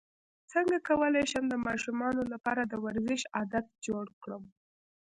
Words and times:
څنګه 0.51 0.77
کولی 0.89 1.23
شم 1.31 1.43
د 1.49 1.55
ماشومانو 1.67 2.21
لپاره 2.33 2.61
د 2.65 2.73
ورزش 2.85 3.21
عادت 3.35 3.65
جوړ 3.87 4.05
کړم 4.21 4.43